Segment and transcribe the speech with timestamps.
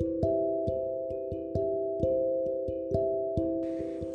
[0.00, 0.33] Thank you.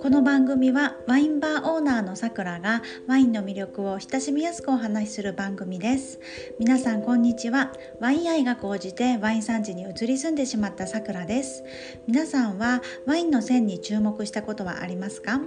[0.02, 6.22] この番組はワインバーオーナーのさくらがワインの魅力を親しみやすくお話しする番組です。
[6.58, 7.74] 皆さんこんにちは。
[8.00, 11.66] ワイン愛が高じてワイン産地に移り住んでしまったさくらです。
[12.08, 15.42] 皆さんはワインの線に注目したことはありますか？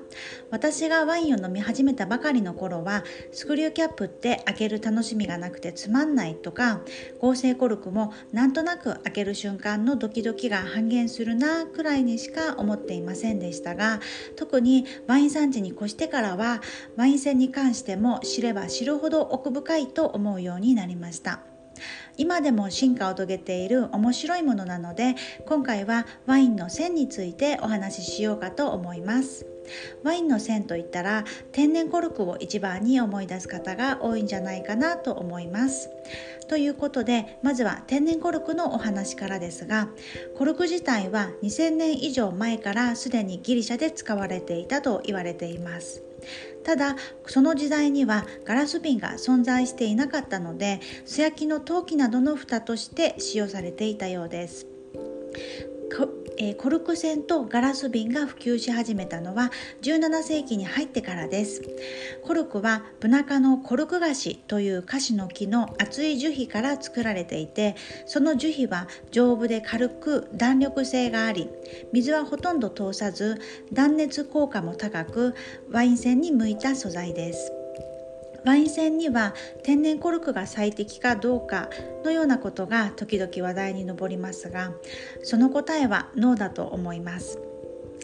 [0.50, 6.82] 私がワインを飲み始めたばかりの頃はスクリューキャップって開ける楽しみがなくてつまんないとか
[7.20, 14.00] 合成コルクもなんとなく開ける瞬間のドキドキが半減するなくらいにしか思っていませんでしたが
[14.42, 16.60] 特にワイン産地に越してからは
[16.96, 21.42] ワイン線に関しても知れば知るほど奥深いと思うようになりました。
[22.16, 25.14] 今でも進化を遂げている面白いものなので
[25.46, 29.46] 今回はワインの線についてお話ししようかと思います。
[30.02, 35.88] ワインの線といったら天然コルクを一番に思い出す方が多いんじゃないかなと思います。
[36.52, 39.88] ということでまずは天然コルクのお話からですが
[40.36, 46.02] コルク自体は2000年以上前からすでにギリシャで使われていたと言われています。
[46.62, 54.66] ただその時代にはガラス瓶が存在していなかったので素焼きの陶器などの蓋として使用されていたようです。
[56.38, 59.50] えコルク栓とガラス瓶が普及し始めたのは
[59.82, 61.62] 17世紀に入ってからです。
[62.24, 67.76] コルクはブナ科のコルクガシというカシの木の厚い樹皮から作られていて
[68.06, 71.48] その樹皮は丈夫で軽く弾力性があり
[71.92, 73.40] 水はほとんど通さず
[73.72, 75.34] 断熱効果も高く
[75.70, 77.61] ワイン栓に向いた素材です。
[78.44, 81.68] ワイン船には天然コルクが最適かどうか
[82.04, 84.72] のようなことが時々話題に上りますが
[85.22, 87.51] その答えはノーだと思います。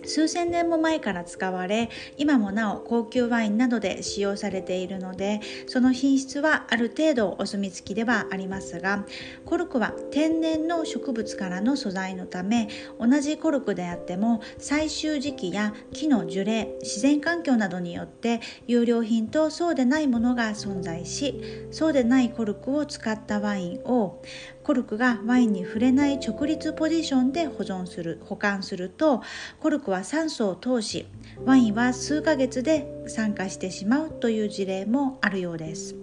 [0.05, 9.05] 数千年も前から使われ今もなお高級ワインなどで使用されているのでその品質はある程度お墨付きではありますが
[9.45, 12.69] コルクは天然の植物からの素材のため
[12.99, 24.23] 同じコルクであっても採集時期や木の樹齢自然環境などによって有料品とそうでないものが存在しそうでないコルクを使ったワインを
[24.69, 29.23] コルクがワインに触れない直立ポジションで保存する保管すると
[29.61, 31.07] コルクは酸素を通し
[31.45, 35.95] ワインは数ヶ月で酸化してしまうという事例もあるようです。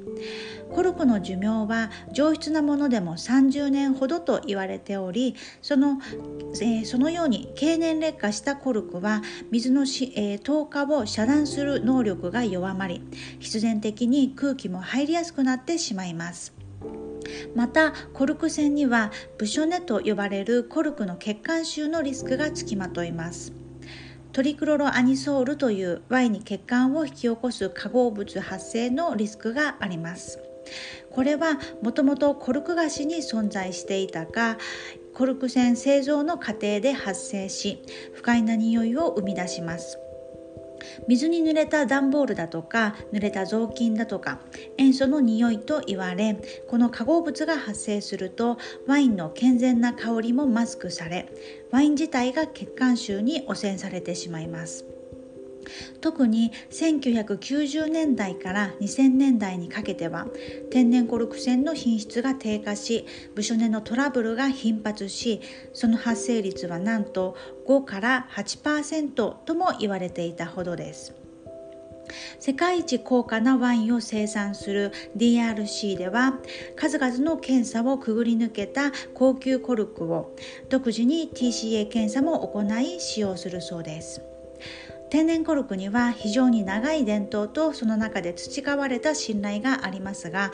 [0.72, 6.00] コルクの寿命は上質なものでも30年ほどと言われておりその,、
[6.62, 13.02] えー、そのように経年劣化したコルクは水のし、えー、透過を遮断する能力が弱まり
[13.40, 16.54] 必然的に空気も入りやすくなってしまいます。
[17.56, 23.65] またコルク栓にはブショネと呼ばれるコルクの血管臭のリスクがつきまといます。
[24.36, 30.42] トリクロロアニソールという Y に血管を引き起こす化合物発生のリスクがあります。
[31.10, 34.58] これはもともとコルク菓子に存在していたが
[35.14, 37.82] コルク栓製造の過程で発生し
[38.12, 40.00] 不快な匂いを生み出します。
[41.08, 44.40] 水に濡れた段ボールだとか濡れた雑巾だとか
[44.78, 46.38] 塩素の匂いと言われ
[46.68, 48.58] この化合物が発生すると
[48.88, 51.28] ワインの健全な香りもマスクされ
[51.72, 54.86] ワイン自体が血管臭に汚染されてしまいます。
[56.02, 60.28] 特に1990年代から2000年代にかけては
[60.72, 63.06] 天然コルク栓の品質が低下し
[63.36, 65.42] ブショネのトラブルが頻発し
[65.74, 67.36] その発生率はなんと
[67.68, 71.14] 5から8%とも言われていたほどです。
[72.40, 76.40] 世界一高価なワインを生産する DRC では
[76.76, 80.36] 数々の検査をくぐり抜けた高級コルクを
[80.70, 84.35] 独自に TCA 検査も行い使用するそうです。
[85.10, 90.52] 天然コルクには非常に長い伝統とその中で培われた信頼がありますが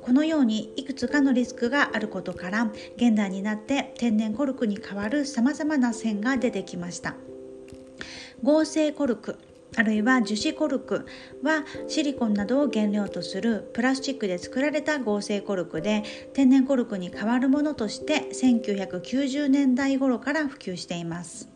[0.00, 7.16] このようにいくつかのリスクがあることから現代になって天然コルクに代わるさまざまな線が出てきました。
[8.42, 9.36] 合成コルク
[9.76, 11.06] あるいは樹脂コルク
[11.42, 21.48] はシリコンなどを原料とするプラスチックで作られた合成コルクで天然コルクに代わるものとして1990年代頃から普及しています。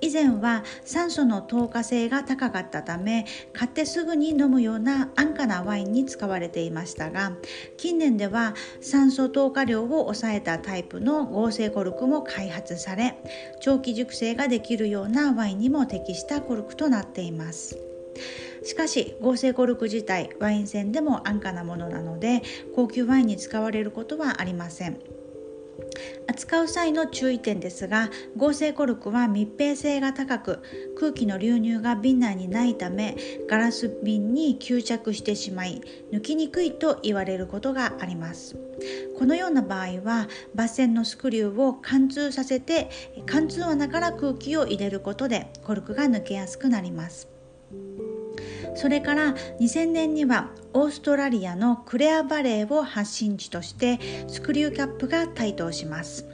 [0.00, 7.32] 以前は酸素の透過性が高かったため買ってすぐに飲むような安価なワインに使われていましたが
[7.76, 13.16] 近年では酸素透過量を抑えたタイプの合成コルクも開発され
[13.60, 17.78] 長期熟成ができるようなワインにも適したコルクとなっています。
[18.64, 22.42] しかし合成コルク自体ワイン船でも安価なものなので
[22.74, 25.15] 高級ワインに使われることはありません。
[26.28, 30.62] 扱う際の注意点ですが合成コルクは密閉性が高く
[30.98, 33.16] 空気の流入が瓶内にないため
[33.48, 35.80] ガラス瓶に吸着してしまい
[36.12, 38.56] 抜きにくいと言われることがあります。
[39.18, 42.90] このような場合は抜線のスクリューを貫通させて
[43.24, 47.35] 貫通穴から空気を入れることでコルクが抜けやすくなります。
[48.76, 56.26] それから2000年にはオーストラリアのクレアバレーを発信地としてスクリューキャップが台頭します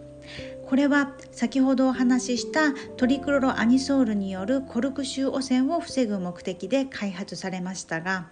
[0.66, 8.30] これは先ほどお話ししたトリクロロアニソールによるコルク臭汚染を防ぐ目的で開発されましたが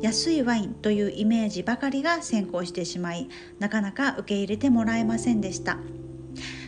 [0.00, 3.28] 安いワインというイメージばかりが先行してしまい
[3.58, 5.76] なかなか受け入れてもらえませんでした。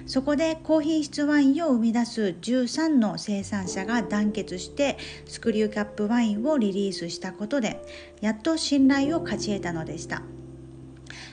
[0.07, 7.83] そこで高品質ワインを生み出す13の生産者が団結してスクリューキャップワインをリリースしたことで
[8.21, 10.23] やっと信頼を勝ち得たのでした。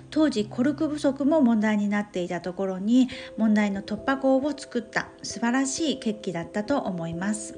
[0.10, 3.08] 当時コルク不足も問題になっていたところに
[3.38, 7.58] 問題の突破口を作った素晴らしい決起だったと思います。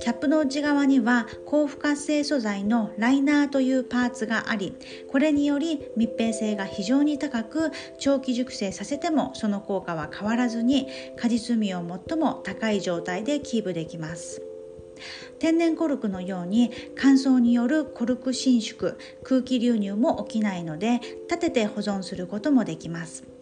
[0.00, 4.76] キャップの内側には高不活性素材のライナーというパーツがあり
[5.10, 14.42] これにより密閉性が非常に高く長期熟成させてもその効果は変わらずに果実味を最も高い状態でキープできます。
[15.38, 23.33] 天然コルクのように乾燥によるコルク伸縮空気流入も起きないので立てて保存することもできます。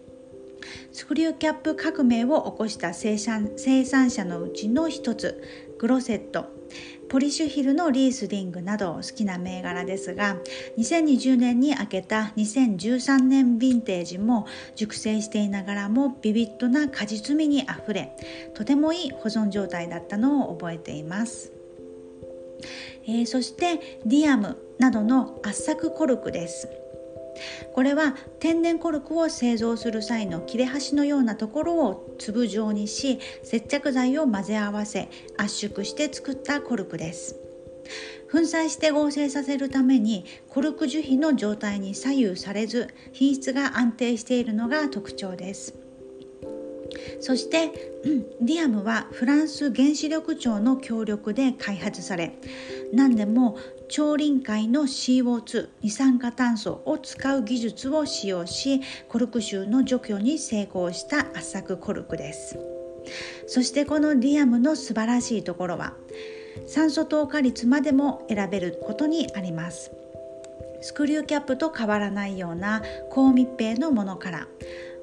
[0.92, 5.42] スクリューキャップ革命を起こした生産生産者のうちの一つ
[5.78, 6.62] グロセット。
[7.08, 10.38] ポリッシュヒルのリースリングなど好きな銘柄ですが
[10.78, 18.16] 2020年に開けた2013年ヴィンテージも熟成していながらもビビッドな果実味にあふれ
[18.54, 21.52] とてもいい保存状態だったのを覚えています、
[23.04, 26.66] えー、そしてディアムなどの圧搾コルクです。
[27.74, 35.08] これは天然コルクを製造する際の切れ端のようなところを粒状にし接着剤を混ぜ合わせ
[35.38, 37.36] 圧縮して作ったコルクです。
[38.30, 45.74] 粉砕して合成させるためにコルク樹皮の状態に左右されず品質が安定しているのが特徴です。
[47.20, 47.70] そして、
[48.40, 52.38] ディアムはフランス原子力庁の協力で開発され
[52.92, 53.56] 何でも
[53.92, 62.58] 超臨界の CO2 二酸化炭素を使う技術を使用しコルク臭の除去に成功した圧搾コルクです。
[63.46, 65.92] そしてこのディアムの素晴らしいところは
[66.66, 69.92] 酸素透過率までも選べることにあります。
[70.80, 74.48] スクリューキャップと変わらないような高密閉のものから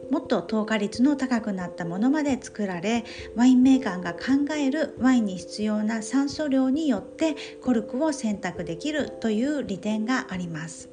[0.10, 10.90] もっと透過率の高くなったものまで作られワインメーカーが考えるワインに必要な酸素量によってコルクを選択できるという利点があります。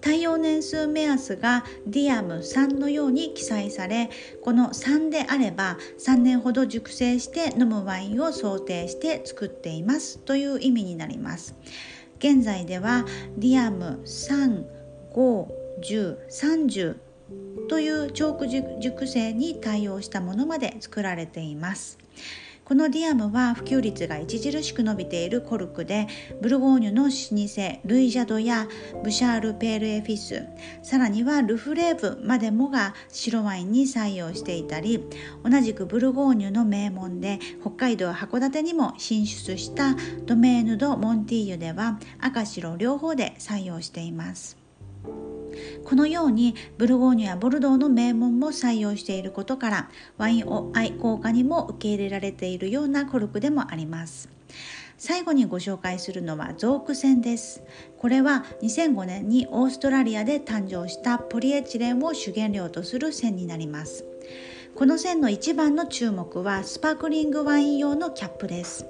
[0.00, 4.08] 耐用年数目安がディアム3のように記載され
[4.42, 11.54] この3であれば3年ほど熟成して飲むワインを想定して作っていますという意味になります。
[12.18, 13.04] 現在では
[13.36, 14.64] ディアム3
[15.12, 15.46] 5
[15.82, 17.09] 10 30
[17.68, 21.98] というチョーク熟成に対応したものまで作られています。
[22.70, 26.06] このディアムは普及率が著しく伸びているコルクで
[26.40, 28.68] ブルゴーニュの老舗ルイジャドや
[29.02, 30.46] ブシャール・ペール・エフィス
[30.84, 35.04] さらにはルフレーブまでもが白ワインに採用していたり
[35.42, 44.59] 同じくブルゴーニュの名門で北海道函館にも進出したドメーヌ・ド・モンティーユでは赤白両方で採用しています。
[45.84, 54.28] このようにブルゴーニュやボルドーの名門も採用していることからワインを愛好家にも受け入れられているようなコルクでもあります。
[54.98, 57.62] 最後にご紹介するのはゾーク線です。
[57.96, 64.04] これは2005年にオーストラリアで誕生したポリエチレンを主原料とする線になります。
[64.74, 68.84] この線の一番の注目はスパークリングワイン用のキャップです。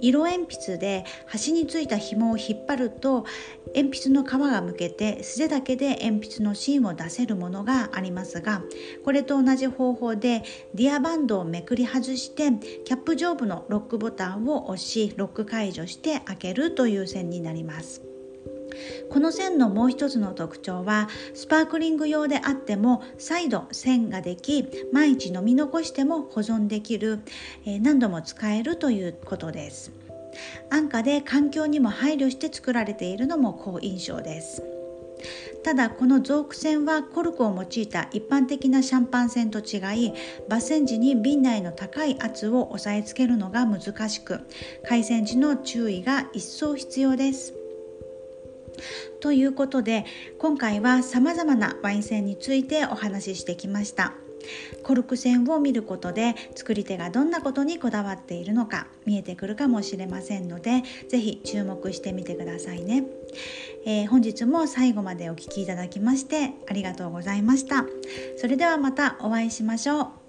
[0.00, 3.26] 色鉛筆で端についた紐を引っ張ると
[3.74, 8.62] 鉛筆の皮がむけて素手だけで鉛筆の芯を出せるものがありますが
[9.04, 10.42] これと同じ方法で
[10.74, 12.50] ディアバンドをめくり外して
[12.84, 18.09] キャップ上部のロックボタンを押しロック解除して開けるという線になります。
[19.10, 27.20] この線のもう一つの特徴はスパークリング用であっても再度線ができ毎日飲み残しても保存できる、
[27.66, 29.92] え、何度も使えるということです。
[30.70, 34.62] 安価で環境にも配慮して作られているのも好印象です。
[35.62, 40.14] ただこのゾーク線はコルクを用いた一般的なシャンパン線と違い
[40.48, 44.40] 抜線時に瓶内の高い圧を押さえつけるのが難しく
[44.88, 47.59] 回線時の注意が一層必要です。
[49.20, 50.04] ということで
[50.38, 54.14] 今回はさまざまなワイン線についてお話ししてきました。
[54.82, 63.04] コルク線を見ることで作り手がどんなことにこだわっているのか見えてくるかもしれませんので是非注目してみてくださいね、
[63.84, 67.84] えー、本日も最後までお聴きいただきましてありがとうございました。
[68.36, 70.19] それではまたお会いしましょう。